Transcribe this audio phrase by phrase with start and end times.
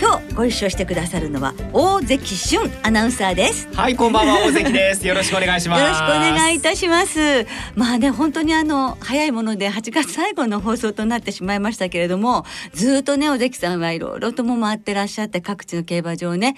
[0.00, 3.68] 今日ご一緒してくださるのは大関俊アナウンサーです。
[3.74, 5.04] はいこんばんは大関です。
[5.04, 5.82] よろしくお願いします。
[5.82, 7.46] よろしくお願いいたします。
[7.74, 16.54] まあね本当にあの早いもので8月最後の放送となってしまいましたけれどもずっとね大関さんはいろいろとも回ってらっしゃって各地の競馬場ね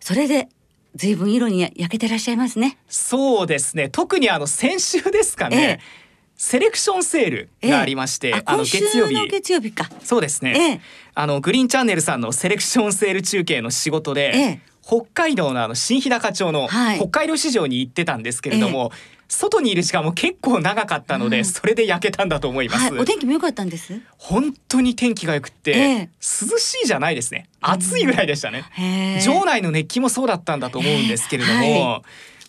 [0.00, 0.48] それで
[0.94, 2.78] ずいぶん色に焼けてらっしゃいますね。
[2.88, 3.90] そうですね。
[3.90, 5.62] 特にあの先週ですかね、え
[5.98, 6.01] え
[6.44, 9.28] セレクションセールがありまして、ええ、あの月曜日。
[9.28, 9.88] 月曜日か。
[10.02, 10.80] そうですね、え、
[11.14, 18.90] あのグリーンチャンネルさんのセレクションセール中継の仕事で、北海道のあの新日高町の北海道市場に行ってたんですけれども、
[19.28, 24.00] 外にいる時間も結構長かったので、うん、それで焼けたんだと思います、はい、お天気も良かったんです？
[24.18, 27.46] 本当に天気が良くて、えー、涼しいじゃないですね。
[27.60, 32.02] 暑いぐらいでしたね、うん、場内の熱気もそうだったんだと思うんですけれども、はい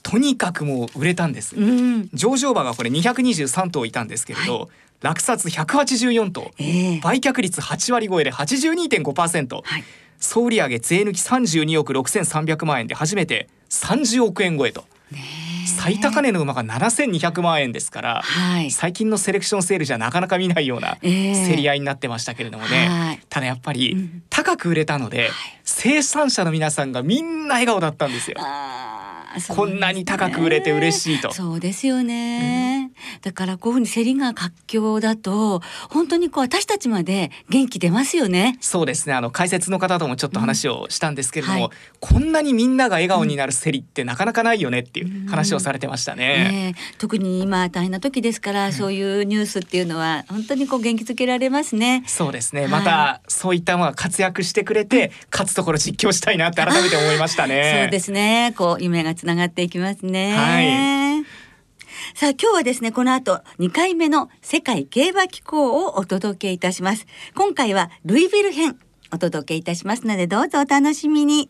[0.03, 4.67] とにかくもう売れたんです、うん、上場馬がこれ223頭いたんですけれど、はい、
[5.01, 9.83] 落札184頭、えー、売却率8割超えで82.5%、はい、
[10.19, 14.85] 総売上税抜き32億6300万円で初めて30億円超えと。
[15.65, 25.29] 最高値の馬が7200万円ですから、はい、最近のセレクションセールじゃなかなか見ないような競り合いになってましたけれどもね、えー、ただやっぱり高く売れたので、
[25.63, 28.37] 生産者の皆さんがみんな笑顔だったんですよ。
[29.49, 31.33] こんなに高く売れて嬉しいと。
[31.33, 32.72] そうですよね、うん、
[33.21, 38.57] だからこういうふうに競りが活況だと本当にこう私たちまで元気出ますよね。
[38.61, 46.73] そうですねあの解説の方ともちょっと話をしたんですけれども、うんはい、こんなにみんなが笑顔になる競りってなかなかないよねっていう話をされてましたね。
[46.73, 52.03] ね特に今大変な時ですから、そういうニュースっていうのは本当にこう元気づけられますね。
[52.07, 57.81] そうですね、またそういったものが活躍してくれて、勝つところ実況したいなって改めて思いましたね。
[57.83, 60.35] そうですねこう夢がつながっていきますね。
[60.35, 61.25] はい。
[62.15, 67.05] さあ今日はですねこの後2回目の世界競馬機構をお届けいたします。
[67.35, 68.77] 今回はルイビル編
[69.11, 71.49] お届けいたしますのでどうぞお楽しみに。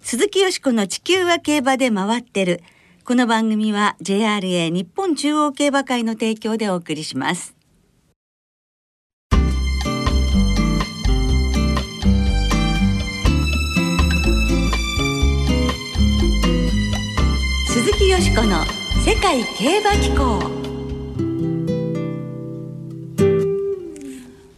[0.00, 2.62] 鈴木よしこの地球は競馬で回ってる。
[3.04, 7.54] この番組は JRA 日本中央競馬会の提供でお送りします。
[17.66, 20.38] 鈴木よしこの世界競馬機構。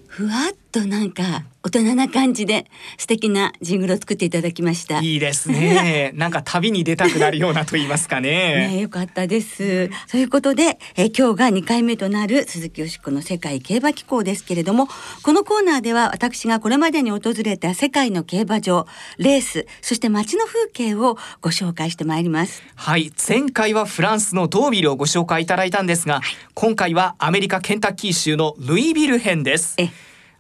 [0.07, 2.67] ふわっとなんか大人な感じで
[2.99, 5.01] 素敵なジングルを作っていただきました。
[5.01, 6.13] いいですね。
[6.15, 8.69] なんか旅に出たくなるようなと言いますかね。
[8.69, 9.91] ねよかったです。
[10.11, 14.89] ということでえ今日が2回目となる鈴木よしこの世界競馬機構ですけれども
[15.23, 18.87] このコーナーでは私がこれまでに訪れた世界の競馬場
[19.19, 22.63] レースそして街の風景をご紹介してまいります。
[22.75, 23.11] はい。
[23.27, 26.23] 前回はフランスのドービルをご紹介いただいたんですが、はい、
[26.53, 29.75] 今回はアメリカケンタッキー州のルイビル編です。
[29.79, 29.89] え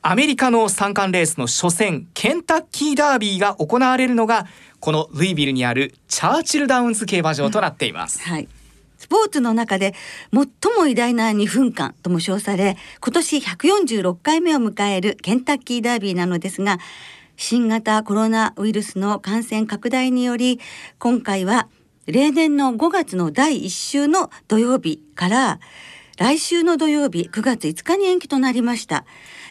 [0.08, 4.46] アメリカの三冠レースの初戦ケンタッキーダービーが行われるのが
[4.78, 8.48] このルイビルにあるチャーチルダウンズ競馬場となっています、はい
[8.98, 9.94] スポーツの中で
[10.32, 16.78] 最も偉大な2分間とも称され今年146回目を迎えるケンタッキーダービーなのですが
[17.36, 20.60] 新型コロナウイルスの感染拡大により
[20.98, 21.68] 今回は
[22.06, 25.60] 例年の5月の第1週の土曜日から
[26.16, 29.04] 来週の土曜日9月5日に延期となりました。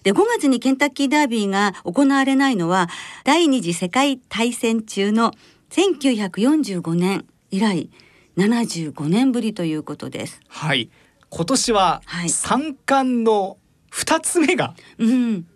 [0.06, 2.90] で、5月にケンタッキーダービーが行われないのは、
[3.24, 5.34] 第二次世界大戦中の
[5.72, 7.90] 1945年以来、
[8.38, 10.40] 75年ぶりということです。
[10.48, 10.92] はい。
[11.30, 13.58] 今年は三冠の
[13.92, 14.76] 2つ目が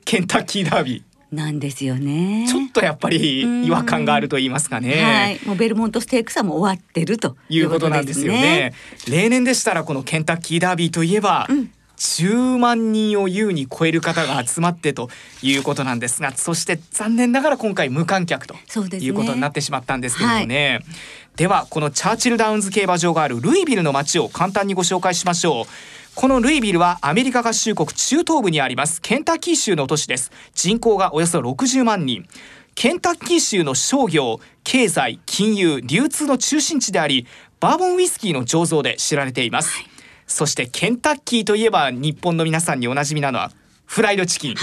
[0.03, 1.35] ケンタッキーダービー。
[1.35, 2.47] なんですよね。
[2.49, 5.03] ちょっとやっぱり違和感があると言いますかね。
[5.03, 8.73] はい、もうベルモントステークスはもう終わってるということなんですよね。
[9.07, 15.09] 例年でしたらこのケンタッキーダービーといえば、うん、10万人を優に超える方が集まってと
[15.43, 18.55] いうことなんですがそして残念ながら今回無観客と
[18.95, 20.79] いうことになってしまったんですけどもね。
[20.85, 20.95] はい、
[21.35, 25.65] ではこのチャーチルダウンズ競馬場があるルイビルの街を簡単にご紹介しましょう。
[26.15, 29.01] このルイビルはアメリカ合衆国中東部にあります。
[29.01, 30.31] ケンタッキー州の都市です。
[30.53, 32.25] 人口がおよそ60万人。
[32.75, 37.27] ケンタッキー州の商業経済金融流通の中心地であり
[37.59, 39.98] バーボンウイスキーの醸造で知られています、はい
[40.29, 43.51] そしてケンタッキーといえば日本の皆さんにおなじみなのは
[43.85, 44.55] フライドチキン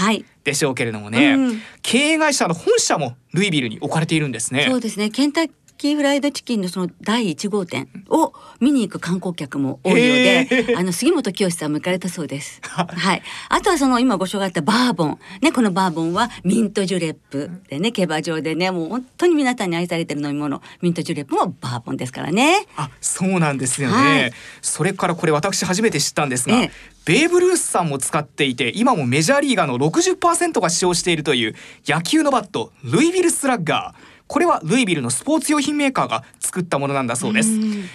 [0.45, 4.65] でしょうけれどもね、はいうん、経営会社の本社もルイビルに置かれているんですね。
[4.69, 5.09] そうですね。
[5.09, 12.59] ケンタッキーフライドチキンのその第1号店を見に行く観光客も多いようで、あの杉本清さんも行かれたそうです。
[12.63, 13.21] はい。
[13.49, 15.19] あとはその今ご紹介あったバーボン。
[15.41, 22.65] ね、このバーボンはミントジュレップでね、競馬場でね、もう本当に皆さんに愛されてる飲み物、ミントジュレップもバーボンですからね。
[22.75, 23.95] あ、そうなんですよね。
[23.95, 31.55] はい、それからこれ私初めて知ったんですが、ええベーブ・ルースさんも使っていて今もメジャーリーガーの60%が使用しているという
[31.87, 37.49] 野球のバットルイビル・スラッガーこれはルイビルのスポーツ用品メーカーが作ったものなんだそうです。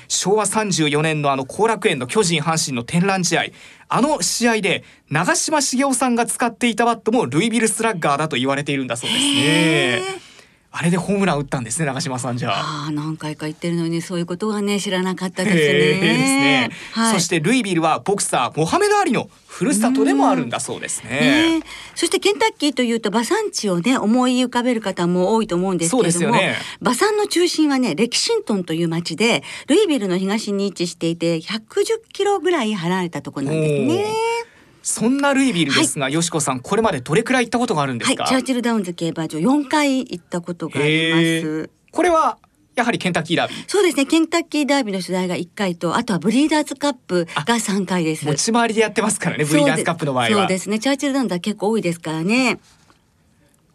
[0.08, 3.44] 昭和34年のあの後楽園の巨人阪神の天覧試合。
[3.88, 10.31] あの試合で長嶋茂雄さんが使っていたバットもルイビルスラッガーだと言われているんだそうですね
[10.74, 12.90] あれでホームラン打ったんですね長嶋さんじゃあ。
[12.92, 15.62] 何回か言ってるのにそういうことはね知らなかったですね。
[15.62, 31.84] ですね、はい、そしてルイビルはボクサーモハメド・アリのふるさとでもあるんだそうですね、ね、そしてケンタッキーというと馬産地をね思い浮かべる方も多いと思うんですけれども、ね、馬産の中心はねレキシントンという町でルイビルの東に位置していて110
[32.14, 34.04] キロぐらい離れたところなんですね
[34.82, 41.16] そんなルイビルですが、はい、よしこさんこれまでどれくらい行ったことがあるんですか、はい、チャーチルダウンズ競馬場4回行ったことがありま
[41.66, 41.70] す。
[41.90, 42.38] これは
[42.74, 43.64] やはりケンタッキーダービー？
[43.68, 44.06] そうですね。
[44.06, 48.24] ケンタッキーダービーの取材が1回とあとはブリーダーズカップが3回です。
[48.24, 50.30] 持ち回りでやってますからねブリーダーズカップの場合は。
[50.30, 50.70] そうです。
[50.70, 50.78] ね。
[50.78, 52.58] チャーチルダウンズは結構多いですからね。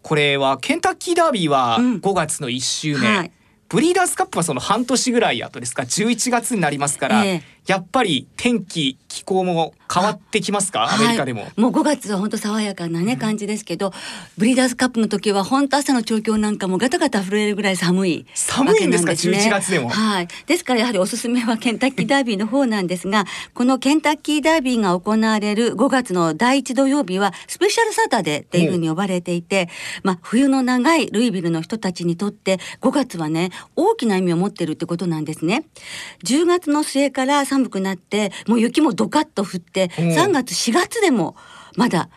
[0.02, 3.32] これはケンタッキーダービーは5月の1週目、うんはい。
[3.70, 10.94] ブリーダーズカップはその半年ぐらい後ですか？11月になりますから、ええ、やっぱり天気気候も変わってきますか？
[10.94, 13.92] アメリカでも、はい、もう5月は本当爽やかなね、感じですけど
[14.38, 19.90] ブリーダーズカップの時は本当朝の調教なんかもガタガタ震えるぐらい寒い、寒いんですか？11月でも。
[19.90, 20.28] はい。
[20.46, 23.26] ですからやはりおすすめはケンタッキーダービーの方なんですが
[23.56, 29.70] このケンタッキーダービーが行われる5月の第一土曜日はスペシャルサタデーっていうふうに呼ばれていて、
[30.04, 35.66] まあ冬の長いルイビルの人たちにとって5月はね大きな意味を持ってるってことなんですね。
[36.24, 41.38] 10月の末から寒くなってもう雪もドカッと降って3月4月でも
[41.78, 42.10] まだ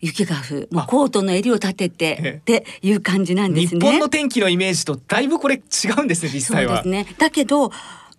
[0.00, 0.68] 雪が降る。
[0.70, 3.80] もうコートの襟を立ててっていう感じなんですね。
[3.80, 6.82] 日本の天気のイメージとだいぶこれ違うんですね実際は。
[6.82, 7.16] そうですね。
[7.18, 7.72] だけど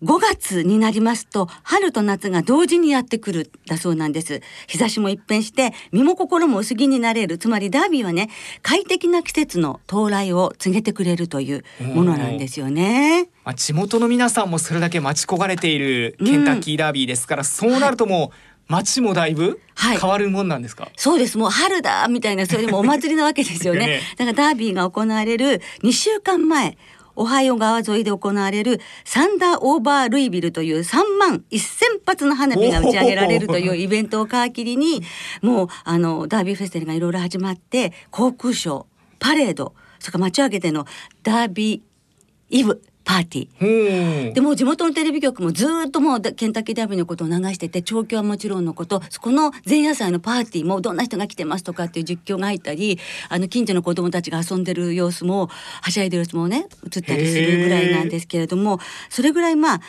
[0.04, 4.42] 5月になりますと春と夏が同時にやってくるだそうなんです。
[4.68, 7.38] 日差しも一変して身も心も薄着になれる。
[7.38, 8.30] つまりダービーはね
[8.62, 18.32] 快適な季節の到来を告げてくれるというものなんですよね、まあ、地元の皆さんもそれだけ待ち焦がれているケンタッキーダービーですから、うん、そうなるともう、はい。
[18.68, 21.38] 街もだいぶ変わるもんなんですか、はい、そうです。
[21.38, 23.80] もう春だみたいなそれでもお祭りなわけですよね。
[23.88, 26.78] ね、だからダービーが行われる2週間前
[27.18, 31.60] オハイオ川沿いで行われるサンダーオーバールイビルという3万1000
[32.06, 35.02] 発の花火が打ち上げられるというイベントを皮切りに
[35.42, 38.86] もうあのダービーフェスティバルがいろいろ始まって航空ショー
[39.20, 40.86] パレードそれから街を挙げての
[41.24, 41.82] ダービー
[42.50, 44.34] イブパーティー。
[44.34, 49.02] でも地元のテレビ局もずっともうケンタッキーダービーのことを流してて調教はもちろんのこと。
[49.22, 53.00] この前夜祭のパーティーもどんな人が来てますとかっていう実況が入ったり
[53.30, 55.48] あの近所の子供たちが遊んでる様子も
[55.82, 58.80] はしゃいでる様子もね映ったりするぐらいなんですけれども
[59.10, 59.82] それぐらいまあ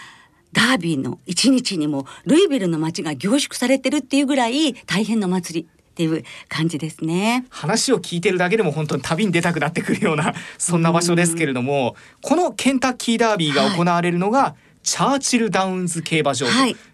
[0.52, 5.68] ダービーの一日にもルイビルの街が凝縮されてるっていうぐらい大変な祭り
[5.98, 7.44] っていう感じですね。
[7.50, 16.46] 話を聞いてるだけでも本当に旅に出たくなってくるような そんな場所ですけれどもこのケンタッキーダービーが行われるのが、はいチャーチルダウンズ競馬場。
[16.46, 16.52] と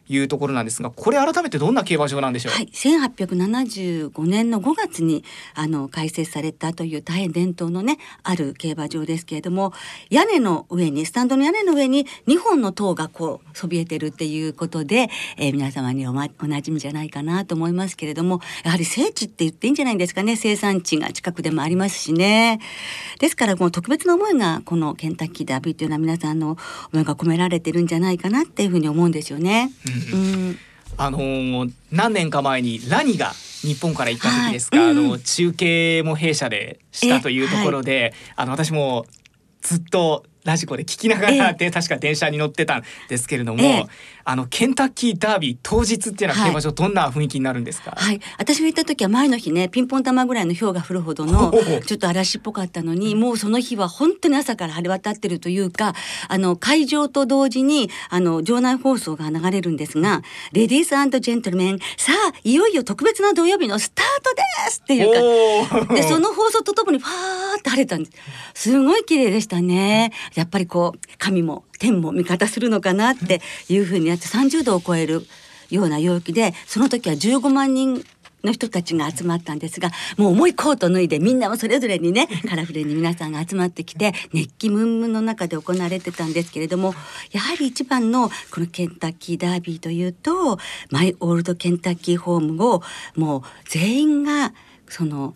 [0.08, 2.52] いうところなんですが、はい、これ改めてどんな競馬場なんでしょう？
[2.52, 9.72] はい、1875年の5月にあの開設されたという大変伝統のねある競馬場ですけれども、
[10.10, 20.36] 屋根の上にスタンドの屋根の上に2本の塔がこうそびえてるっていうことで、えー、皆様におまおなじみじゃないかなと思いますけれども、やはり聖地って言っていいんじゃないんですかね？
[20.36, 22.60] 生産地が近くでもありますしね。
[23.20, 26.58] ですからこの特別な思いがこのケンタッキーダービーというのは皆さんの
[26.92, 29.70] 思いが込められてるんじゃないかなっていうふうに思うんですよね。
[29.86, 29.93] うん、うん
[30.96, 33.32] あのー、何年か前にラニが
[33.62, 34.90] 日本から行った時ですか、はい。
[34.92, 39.06] うん、あの中継も弊社でしたというところで、はい、あの私も
[39.62, 43.88] ずっとラジコで聞きながらで、確か電車に乗ってたんですけれども、
[44.24, 51.52] あのケンタッキーダービー当日っていうのは競馬場どんな雰囲気になるんですか、はい、私が行った時は前の日ねピンポン玉ぐらいの氷が降るほどの
[51.84, 55.94] ちょっと嵐っぽかったのにもうその日は本当に朝から晴れ渡ってるというか
[56.28, 60.22] あの会場と同時にあの場内放送が流れるんですが
[60.52, 68.10] 「レディースジェントルメンさあいよいよ特別な土曜日のスタートです!」っていうかでその放送とともにファーって晴れたんで
[68.54, 68.70] す。
[68.70, 75.26] すごい綺麗でしたねやっぱりこう神も天も味方するのかなっていうふうになって30度を超える
[75.70, 78.04] ような陽気でその時は15万人
[78.44, 86.94] の人たちが集まったんですがもう重いコート脱いでみんなもそれぞれにねカラフルに皆さんが集まってきて熱気ムンムンの中で行われてたんですけれども
[87.32, 90.58] やはり一番のこのケンタッキーダービーというと
[90.90, 92.82] マイオールドケンタッキーホームを
[93.16, 94.52] もう全員が
[94.88, 95.34] その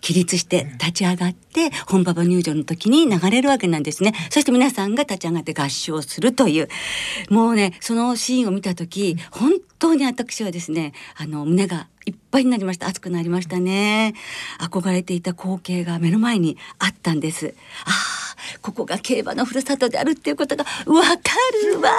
[0.00, 4.14] 起立して立ち上がって本馬場入場の時に流れるわけなんですね。
[4.30, 6.68] そして皆さんが立ち上がって合唱するという。
[7.28, 12.86] もうねそのシーンを見た時本当に私はですねあの胸がいっぱいになりました。
[12.86, 14.14] 熱くなりましたね。
[14.60, 17.54] 憧れていた光景が目の前にあったんです。
[17.84, 18.20] ああ
[18.62, 21.18] ここが競馬のふるさとであるっていうことがわか
[21.64, 21.90] るわ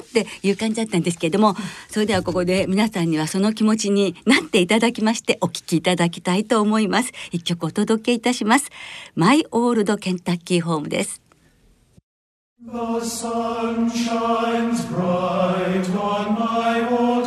[0.00, 1.54] っていう感じだったんですけれども
[1.88, 7.12] それではここで皆さんにはその気持ちになっていただきましてお聞きいただきたいと思います。
[7.32, 8.70] 一曲お届けいたします。
[9.14, 11.20] マイオールドケンタッキーホームです。
[12.62, 17.19] The sun shines bright on my old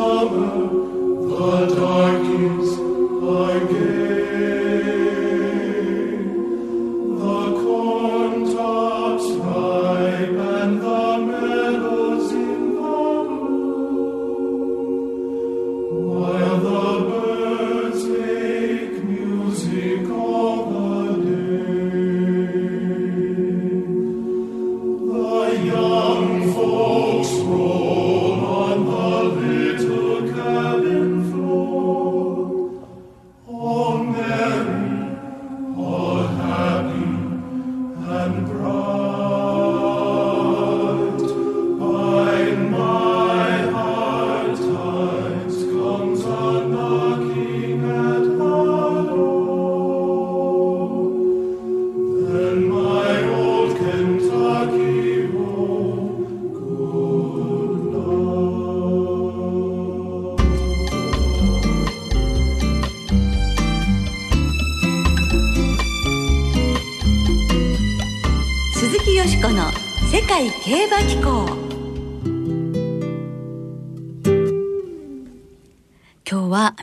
[0.00, 0.70] summer,
[1.28, 2.39] the dark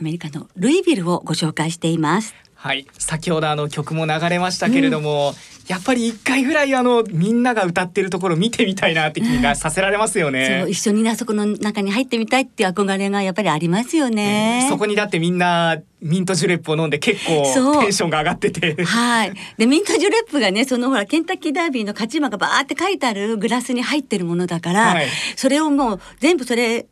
[0.08, 2.34] メリカのルイビルをご紹介しています。
[2.54, 2.86] はい。
[2.98, 5.34] 先ほどあの曲も流れましたけれども、うん、
[5.68, 18.82] やっぱり一回ぐらいあのみんなが歌ってるところ見てみたいなって気がさせられますよね、そう一緒にあそこの中に入ってみたいっていう憧れがやっぱりありますよね、えー、そこにだってみんなミントジュレップを飲んで結構テンションが上がってて。
[18.84, 19.32] はい。
[19.56, 26.86] でミントジュレップがねそのほらケンタッキーダービーの勝ち馬がバーって書いてあるグラスに入ってるものだから、はい、それをもう全部それ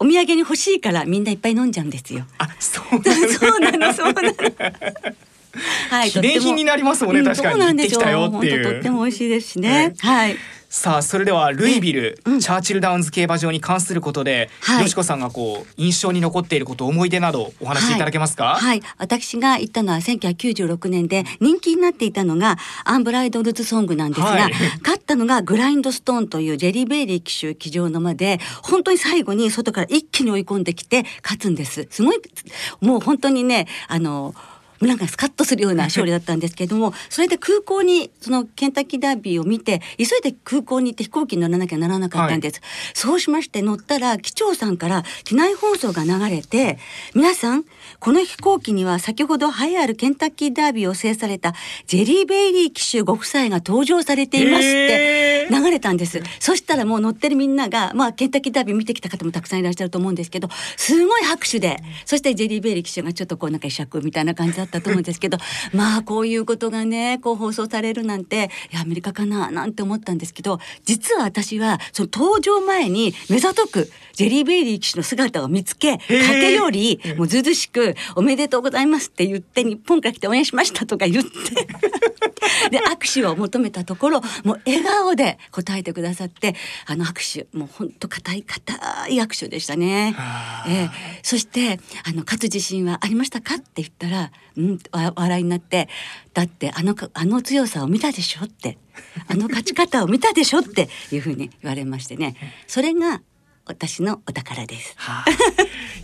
[0.00, 2.24] お土産に欲しいからみんないっぱい飲んじゃうんですよ。
[2.38, 3.00] あ、そう
[3.60, 4.32] なの、そうなの。
[5.90, 7.60] はい、記念品になりますもんね、確かに。
[7.60, 8.64] 行ってきたよっていう。
[8.64, 9.94] とっても美味しいですしね。
[9.98, 10.36] はい。
[10.68, 31.88] さあそれではルイビル、うん、チャーチルダウンズ競馬場に関することで、はい、よしこさんがこう印象に残っていること思い出などお話しいただけますか、はい、はい、私が行ったのは1996年で人気になっていたのがアンブライドルズソングなんですが、はい、勝ったのがグラインドストーンというジェリー・ベイリー騎手騎乗の馬で本当に最後に外から一気に追い込んできて勝つんです。
[31.90, 32.20] すごい
[32.82, 34.34] もう本当にねあの
[34.80, 42.62] なんかスカッとするような勝利だったんですけれども それで空港にそのケンタッキーダービーを見て急いで空港に行って飛行機に乗らなきゃならなかったんです、はい、
[42.94, 46.78] そうしまして乗ったら機長さんから機内放送が流れて
[47.14, 47.64] 皆さん
[48.00, 51.54] この飛行機には先ほど栄えあるケンタッキーダービーを制された
[51.86, 56.20] ジェリー・ベイリー騎手ご夫妻が登場されていますって流れたんです。
[56.40, 65.38] そしたらもう乗ってるみんなが、まあ、ケンタッキーダービー見てきた方もたくさんいらっしゃると思うんですけどすごい拍手でそしてジェリー・ベイリー騎手がちょっとこうなんか会釈みたいな感じだったと思うんですけど
[65.72, 81.30] まあこういうことがねこう放送されるなんていやアメリカかななんて思ったんですけど実は私はその登場前に目ざとくジェリー・ベイリー騎手の姿を見つけ駆け寄りもうずずしく「おめでとうございます」って言って日本から来て応援しましたとか言って
[82.70, 86.54] で握手を求めたところもう笑顔で答えてくださって
[86.86, 90.14] あの握手もうほんと硬い硬い握手でしたね。
[90.66, 90.90] えー、
[91.22, 95.88] そしてあの勝つ自信はありましたかって言ったらうん笑いになって
[96.34, 98.76] だってあのあの強さを見たでしょって
[99.28, 102.36] あの勝ち方を見たでしょっていうふうに言われましてね
[102.66, 103.22] それが
[103.68, 104.94] 私のお宝です。
[104.96, 105.30] はあ、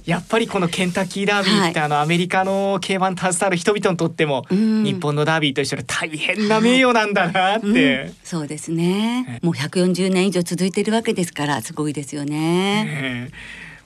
[0.04, 9.40] やっぱりこのケンタッキーダービーって、あのアメリカの競馬に携わる人々にとっても、日本のダービーと一緒で大変な名誉なんだなって、はいうん、そうですね。
[9.42, 13.30] もう140年以上続いているわけですからすごいですよね。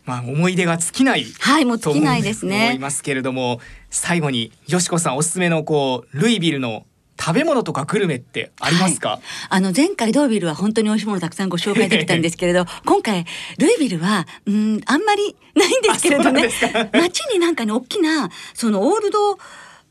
[0.09, 2.69] まあ思い出が尽きないはいもう尽きないですね。
[2.69, 3.61] 思いますけれども
[3.91, 6.87] 最後によしこさんおすすめのこうルイビルの
[7.21, 13.27] 食べ物とかグルメってありますか、はい、あの前回ドービルは本当に美味しいものたくさんご紹介できたんですけれど 今回
[13.59, 16.49] ルイビルはうんあんまりないんですけれどね。
[16.95, 19.39] 街になんかね大きなそのオールド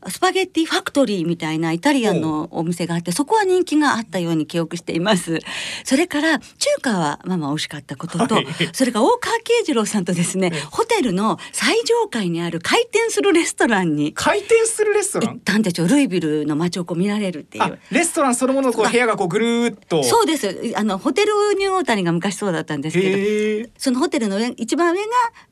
[0.06, 5.40] スパゲッティファクトリーみたいなイタリアンのお店があってそこは人気があったように記憶しています。
[5.84, 6.46] それから中
[6.80, 15.34] 華はまあまあ美味しかったことと、はい、それから大川慶次郎さんとですねホテルの最上階にある回転するレストランに回転するレストラン？
[15.34, 17.78] 行ったんでルイビルの街をこう見られるっていう。
[17.90, 20.04] レストランそのものこう部屋がこうぐるっと。
[20.04, 20.74] そうです。
[20.76, 25.06] あのホテルニューオータニが昔そうだったんですけどそのホテルの上一番上が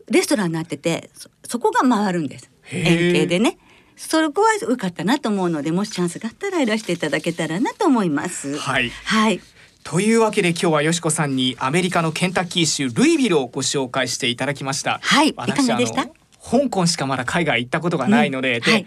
[0.08, 1.10] レストランになってて
[1.44, 2.50] そこが回るんです。
[2.70, 3.58] 円形でね
[3.96, 8.56] そこは良かったなと思うのでもしチャンスがあったらいらしていただけたらなと思います。
[8.58, 9.40] はい、はい
[9.82, 14.98] というわけで今日はよしこさんにアメリカのケンタッキー州ルイビルをご紹介していただきました。
[15.00, 16.08] はい、いかがでした？
[16.42, 18.86] 香港しかまだ海外行ったことがないので、うん、で、はい、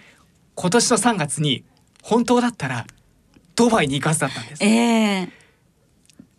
[0.55, 1.63] 今年の3月に
[2.03, 2.85] 本当だったら
[3.55, 4.63] ドバイに行かずだったんです。
[4.63, 5.38] えー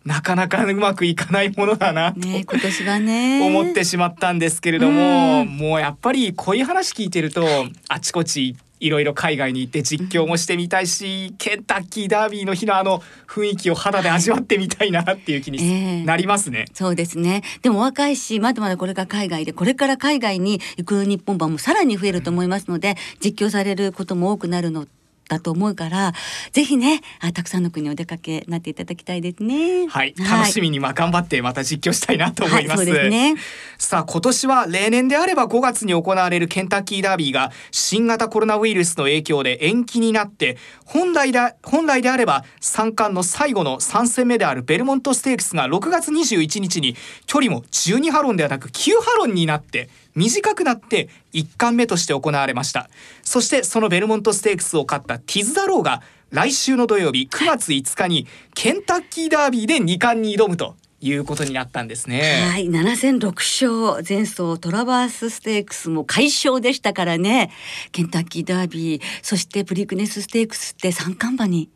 [0.04, 3.46] なかなかうまくいかないものだなと、ね、今年はね。
[3.46, 7.44] 思ってしまったんですけれども、もうやっぱりこういう話聞いてると
[7.88, 17.42] あちこちいろいろ海外に行って実況もしてみたいし、ケンタッキーダービーの日のあの雰囲気を肌で味わってみたいなっていう気になりますね、えー、そうですね。
[17.60, 24.86] でも若いしまだまだこれが海外でこれから海外に行く日本版もさらに増えると思いますので、実況されることも多くなるの
[25.30, 26.12] だと思うから
[26.52, 29.86] ぜひねあたくさんの国お出かけなっていただきたいですね。
[29.86, 32.90] はい、楽しみにまあ頑張ってまた実況したいなと思います。
[32.90, 33.36] はい、ね、
[33.78, 46.96] さあ今年は例年であれば5月に行われるケンタッキーダービーが新型コロナウイルスの影響で延期になって本来で本来であれば三冠の最後の3戦目であるベルモントステークスが6月21日に
[47.26, 52.90] 距離も12ハロンではなく9ハロンになって短くなって1冠目として行われました
[53.22, 62.46] そしてそのベルモントステークスを勝ったティズダローが来週の土曜日9月5日にケンタッキーダービーで2冠に挑むということになったんですね。
[62.50, 67.50] はい、7戦6勝、前走トラバースステークスも快勝でしたからね。
[67.90, 71.70] ケンタッキーダービー、そしてプリクネスステークスって三冠馬に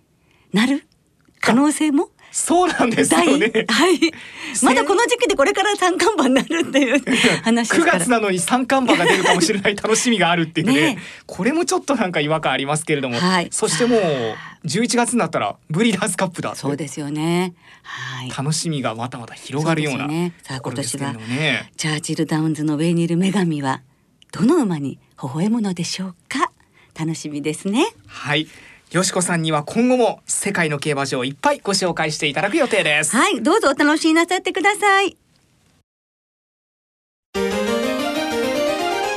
[0.52, 0.86] なる
[1.40, 2.10] 可能性も？
[2.34, 3.64] そうなんですよね。
[3.68, 4.00] はい。
[4.64, 6.98] まだこの時期でこれから三冠馬になるっていう
[7.44, 17.54] 話です 月なのに三冠馬が出るかもしれない楽しみがあるっていうねね、これもちょっとなんか違和感ありますけれども、はい、そしてもう11月になったらブリーダーズカップだそうですよね。
[17.84, 18.30] はい。
[18.36, 23.82] 楽しみがまたまた広がるような、ね、さあ今年は、ね、チャーチルダウンズのウェイニル女神は
[24.32, 26.50] どの馬に微笑むのでしょうか？
[26.98, 27.86] 楽しみですね。
[28.08, 28.48] はい。
[28.90, 33.16] よしこさんには今後も世界の競馬場いっぱいご紹介していただく予定です。
[33.16, 35.16] はいどうぞお楽しみなさってください。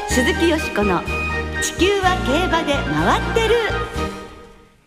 [0.09, 1.01] 鈴木よしこの
[1.61, 3.55] 地球は競馬で回ってる。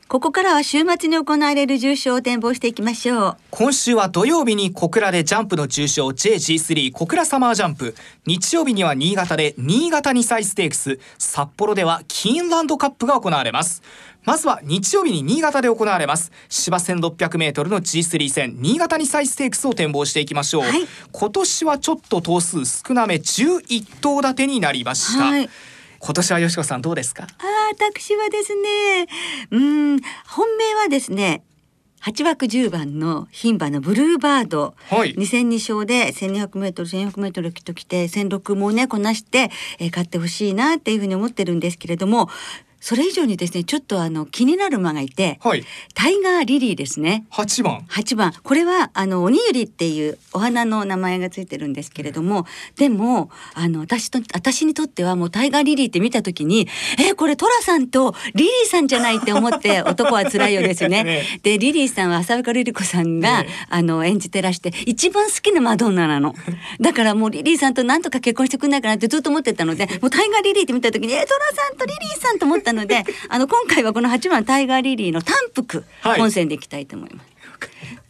[0.08, 3.36] ここからは週末に行われる重賞を展望していきましょう。
[3.52, 7.94] 今週は土曜日に小倉でジャンプの重賞 JG3 小倉サマージャンプ。
[8.26, 10.98] 日曜日には新潟で新潟2歳ステークス。
[11.16, 13.82] 札幌ではキーンランドカップが行われます
[14.30, 16.30] まずは日曜日に新潟で行われます。
[16.48, 25.50] 芝 1600m の G3 戦新潟にサイステークスを展望していきましょう、はい、今年はちょっと頭数少なめ11頭立てになりました、はい。
[25.98, 27.24] 今年は吉子さんどうですか？
[27.24, 27.26] あ
[27.72, 29.08] 私はですね
[29.50, 31.42] うん本命はですね
[32.04, 42.30] 8枠10番の牝馬のブルーバード、はい、2戦2勝で 1200m1400m きっと来て1006もねこなして、えー、勝ってほしいなっていうふうに思ってるんですけれども
[42.80, 45.64] それ以上にですねちょっとあの気になる馬がいて、はい、
[45.94, 47.26] タイガーリリーですね。
[47.30, 47.84] 八番。
[47.88, 48.32] 八番。
[48.42, 61.04] これはあのおにゆりっていうお花の名前がついてるんですけれども、でもあの私と私にとってはもうタイガーリリーって見た時にえこれトラさんとリリーさんじゃないって思って 男はつらいよですね。
[61.04, 61.22] ね。
[61.42, 66.34] でリリーさんは浅丘ルリ子さんが、ね、あの演じてらして一番好きなマドンナなの。
[66.80, 77.30] だからもうリリーさんとなんとか結婚してくんないかなってずっと思ってたのでもうタイガーリリーって見た時にえトラさんとリリーさんと思ったったので あの今回はこの8番タイガーリリーの単複本線でいきたいと思います。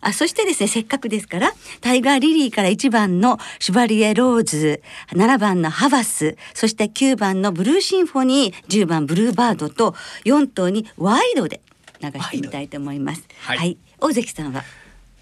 [0.03, 9.95] あそしてですねせっかくですからタイガーリリーから1番のシュバリエローズ7番のハバスそして9番のブルーシンフォニー10番ブルーバードと
[10.25, 11.61] 4頭にワイドで
[12.01, 13.25] 流してみたいと思います。
[13.41, 14.65] はい、はい、大関さんは、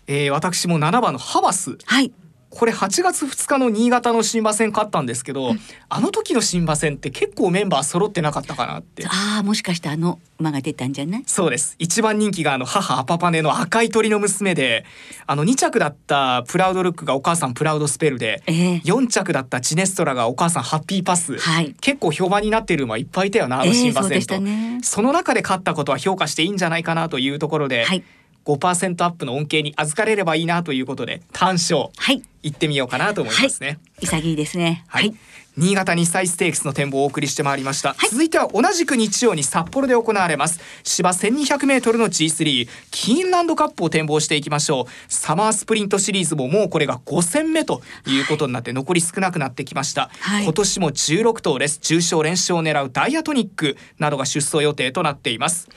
[0.06, 2.12] えー、私も7番のハバス、はい、
[2.50, 9.06] これ8月2日の新潟の新馬戦勝ったんですけど、うん、あの時の新馬戦って結構メンバー揃ってなかったかなって。
[9.06, 11.22] ああもしかしてあの馬が出たんじゃない？
[11.26, 11.76] そうです。
[11.78, 14.84] 一番人気があの母アパパネの赤い鳥の娘で
[15.26, 28.02] あの2着だったプラウドルックがお母さんプラウドスペルで、えー、4着だったチネストラがお母さんハッピーパス、はい、結構評判になっている馬いっぱいいたよなあの新馬戦と、えーそね、その中で勝ったことは評価していいんじゃないかなというところで、はい
[28.48, 34.84] 5%アップの恩恵に預かれればいいなということで単勝、はい、行ってみようかなと思いますね、はい、潔いですね。
[34.88, 35.14] はい、
[35.56, 40.60] 新潟日産ステークスの展望をお送りしてまいりました、はい、続いては同じく日曜に札幌で行われます。
[40.82, 45.12] 芝 1200m の G3 キーンランドカップを展望していきましょう。
[45.12, 51.80] サマースプリントシリーズももうこれが5戦目ということになって残り少なくなってきました、はい、今年も16頭です。
[51.82, 55.68] 重賞連勝を狙うダイアトニックなどが出走予定となっています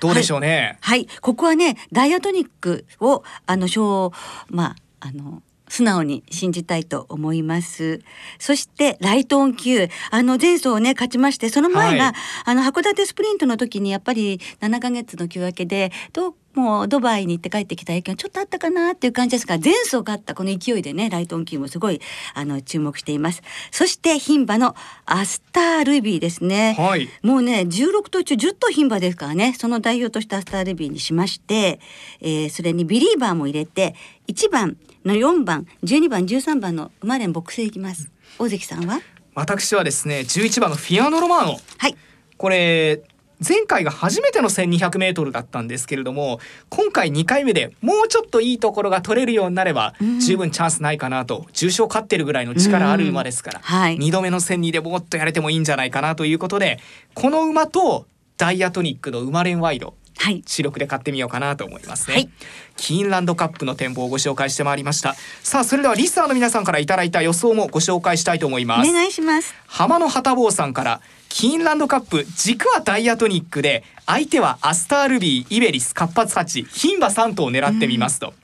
[0.00, 0.78] どうでしょうね。
[0.80, 4.12] はい、はい、ここはね、ダイアトニックをあの小
[4.48, 8.00] まああの素直に信じたいと思います。
[8.38, 9.88] そしてライトオン級。
[10.10, 22.00] あの前走をね勝ちましてその前が、はい、あの函館スプリントの時にやっぱり7ヶ月の休明けでどもうドバイに行って帰ってきた影響ちょっとあったかなっていう感じですが前走勝ったこの勢いでねライトオン級もすごい
[22.34, 23.42] あの注目しています。
[23.70, 31.80] そして牝馬のアスタールビーですね、はい、もうね16頭中10頭牝馬ですからねその代表としてアスタールビーにしまして、
[32.20, 33.94] えー、それにビリーバーも入れて
[34.28, 34.76] 1番の
[35.12, 38.10] 4番12番13番の馬連ボックスでいきます。
[38.38, 39.00] 大関さんは？
[39.34, 41.58] 私はですね11番のフィアノロマーノ。
[41.78, 41.96] はい。
[42.36, 43.02] これ
[43.46, 46.38] 前回が初めての 1200m だったんですけれども
[46.70, 56.78] 今回2回目でもうちょっといいところが取れるようになれば十分チャンスないかなと重賞勝ってるぐらいの力ある馬ですから、はい、2度目の1002でもっとやれてもいいんじゃないかなということで
[57.12, 62.30] この馬とダイアトニックの馬連ワイドはい、主力で買ってみようかなと思いますね、はい、
[62.76, 65.14] キーンランドカップの展望をご紹介してまいりました。
[65.42, 68.90] さあそれではリスナーの皆さんからいただいた予想もご紹介したいと思います。
[68.90, 69.54] お願いします。
[69.66, 78.34] 浜野旗坊さんからキーンランドカップ軸はダイアトニックで相手はアスタールビーイベリス活発八牝馬3頭を狙ってみますと、うん、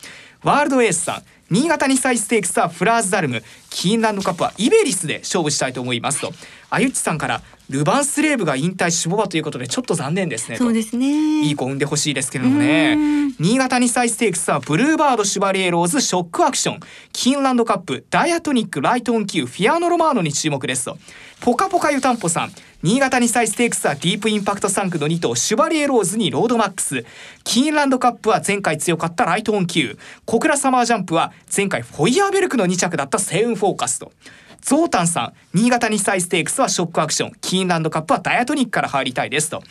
[0.42, 1.22] ワールドエースさん。
[1.50, 3.42] 新潟2歳ステークスはフラーズダルム。
[3.68, 6.32] キーンランドカップはイベリスで勝負したいと思いますと。
[6.70, 11.42] あゆっちさんからルヴァンスレーブが引退しぼばということでちょっと残念ですねそうですね。
[11.42, 12.96] いい子産んでほしいですけれどもね。
[13.38, 16.80] 新潟2歳ステークスはブルーバードシュバリエローズショックアクション。
[17.12, 20.98] キーンランドカップダイアトニックライトオンキューフィアノロマーノに注目ですと
[21.40, 22.52] ポカポカ湯たんぽさん。
[22.82, 27.06] 新潟2歳ステークスはディープインパクト産駒の2頭シュバリエローズにロードマックス。
[27.44, 29.98] キーンランドカップは前回強かったライトオンキュー。
[30.26, 34.12] 小倉サマージャンプは前回フォイヤーベルクの2着だったセウンフォーカスと。
[34.60, 37.32] ゾウタンさん新潟2歳ステークスはショックアクション。
[37.40, 39.62] キーンランドカップはダイアトニックから入りたいですと。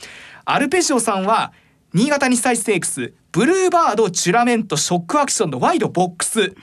[0.45, 1.53] アルペジオさんは
[1.93, 6.53] 新潟2歳ステークスブルーバードチュラメントショックアクションのワイドボックス、うん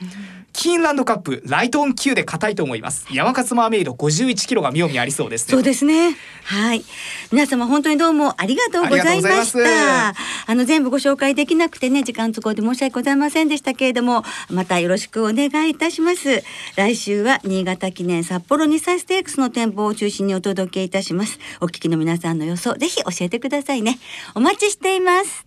[0.57, 3.05] キーンランドカップライトオンキューで堅いと思います。
[3.13, 6.17] ヤマカツマーメイド51キロが妙味ありそうです、ね、そうですね。
[6.45, 6.83] はい。
[7.31, 10.15] 皆様本当にどうもありがとうございました。
[10.47, 16.43] あの全部ご紹介できなくてね時間都合で申し訳ございませんでしたけれどもまたよろしくお願いいたします。
[16.75, 21.37] 来週は新潟記念札幌日産ステークスの展望を中心にお届けいたします。
[21.61, 23.99] お聞きの皆さんの予想ぜひ教えてくださいね。
[24.33, 25.46] お待ちしています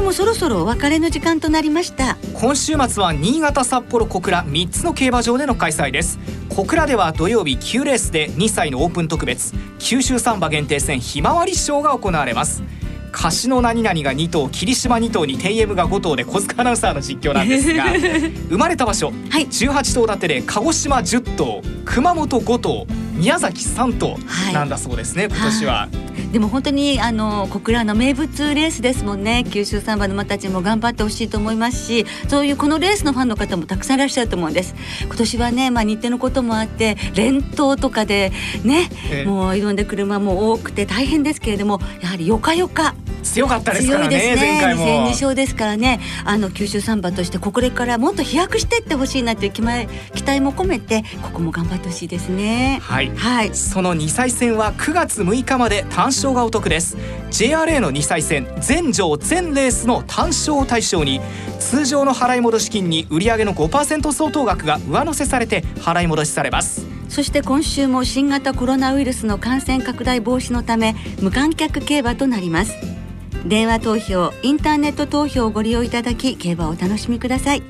[0.00, 2.16] もそろそろお別れの時間となりました。
[2.34, 6.18] 今週末は新潟札幌小倉3つの競馬場での開催です。
[6.48, 12.62] 小倉では土曜日9レースで2歳のオープン特別九州サンバ限定戦ひまわり賞が行われます。
[13.12, 17.84] 貸の何々が2頭霧島2頭に TM が5頭で小塚アナウンサーの実況なんですが
[18.48, 24.18] 生まれた場所、はい、18頭立てで鹿児島10頭熊本5頭宮崎3頭
[24.52, 25.88] なんだそうですね、はい、今年は。
[26.32, 29.44] でも本当にあの小倉の名物レースですもんね。
[29.50, 34.74] 九州サンバの馬たちも頑張ってほしいと思いますしそういうこのレースのファンの方もたくさんいらっしゃると思うんです。
[35.02, 38.32] 今年はね、まあ、日程のこともあって連投とかで
[38.64, 42.94] ね、ええ、もういろんな車も多くて大変ですけれどもやはりよかよか。
[43.22, 44.36] 強かったですからねですね。
[44.36, 44.84] 前回も。
[44.84, 46.00] 2勝ですからね。
[46.24, 49.86] あの九州サンバとしてここからもっと飛躍していってほしいなという期待
[50.40, 52.80] も込めてここも頑張ってほしいですね。
[52.82, 56.96] はい、はい、その2歳戦は9月6日まで単勝がお得です。
[57.30, 61.20] JRA の2歳戦全場全レースの単勝を対象に
[61.58, 66.86] 通常の払い戻し金に売上の5%相当額が上乗せされて払い戻しされます。
[67.08, 72.74] そして今週も新型コロナウイルスの感染拡大防止のため無観客競馬となります。
[73.44, 77.62] 電話投票インターネット投票をご利用いただき競馬をお楽しみください。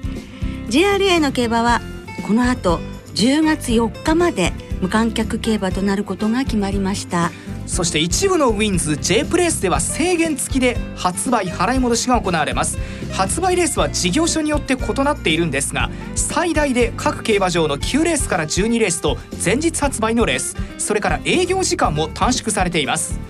[0.69, 1.81] JRA の競馬は
[2.27, 2.81] この後
[3.15, 7.31] 10月4日まで無観客競馬となることが決まりました。
[7.67, 12.79] そして一部のウィンズ J プレースでは制限付きで発売払い戻しが行われます。
[13.13, 23.21] 発売レースは事業所によって異なっているんですが最大で各競馬場の9レースから12レースと前日発売のレースそれから営業時間も短縮されています。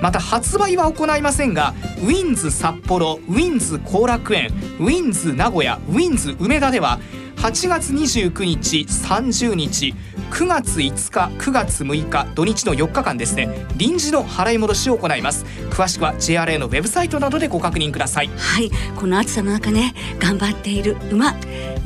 [0.00, 6.98] また発売は行いませんがウィンズ札幌ウィンズ後楽園ウィンズ名古屋ウィンズ梅田では
[7.36, 9.94] 8月29日30日
[10.30, 15.44] 9月5日9月6日土日の4日間ですね臨時の払い戻しを行います。
[15.70, 18.28] 詳しくは JRA のウェブサイトなどでご確認ください。
[18.36, 21.34] はいこの暑さの中ね頑張っている馬。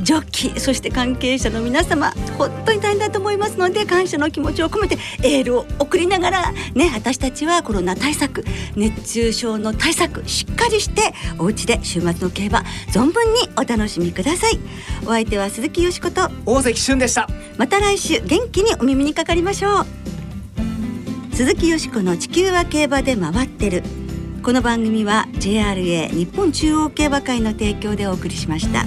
[0.01, 8.45] ジョッキーそして関係者の皆様本当に大変だと思いますので感謝の気持ちを込めてエールを送りながらね私たちはコロナ対策
[8.77, 14.59] 熱中症の対策しっかりしてお家で週末の競馬存分にお楽しみください。
[15.05, 17.29] お相手は鈴木よしこと大関俊でした。
[17.57, 19.87] また来週元気にお耳にかかりましょう。
[21.35, 23.83] 鈴木よしこの地球は競馬で回ってる。
[24.43, 28.85] この番組は JRA 日本中央競馬会の提供でお送りしました。